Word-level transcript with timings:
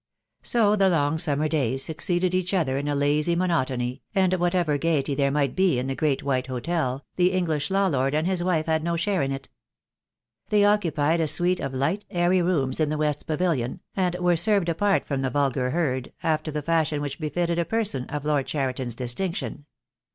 So 0.41 0.75
the 0.75 0.89
long 0.89 1.19
summer 1.19 1.47
days 1.47 1.83
succeeded 1.83 2.33
each 2.33 2.55
other 2.55 2.75
in 2.79 2.87
a 2.87 2.95
lazy 2.95 3.35
monotony, 3.35 4.01
and 4.15 4.33
whatever 4.33 4.79
gaiety 4.79 5.13
there 5.13 5.29
might 5.29 5.55
be 5.55 5.77
in 5.77 5.85
the 5.85 5.93
great 5.93 6.23
white 6.23 6.47
hotel, 6.47 7.05
the 7.17 7.31
English 7.31 7.69
law 7.69 7.85
lord 7.85 8.15
and 8.15 8.25
his 8.25 8.43
wife 8.43 8.65
had 8.65 8.83
no 8.83 8.97
share 8.97 9.21
in 9.21 9.31
it. 9.31 9.47
They 10.49 10.65
occupied 10.65 11.21
a 11.21 11.27
suite 11.27 11.59
of 11.59 11.75
light, 11.75 12.03
airy 12.09 12.41
rooms 12.41 12.79
in 12.79 12.89
the 12.89 12.97
west 12.97 13.27
pavilion, 13.27 13.79
and 13.95 14.15
were 14.15 14.35
served 14.35 14.69
apart 14.69 15.05
from 15.05 15.21
the 15.21 15.29
vulgar 15.29 15.69
herd, 15.69 16.11
after 16.23 16.49
the 16.49 16.63
fashion 16.63 16.99
which 16.99 17.19
befitted 17.19 17.59
a 17.59 17.63
person 17.65 18.05
of 18.05 18.25
Lord 18.25 18.47
Cheriton's 18.47 18.95
distinction. 18.95 19.67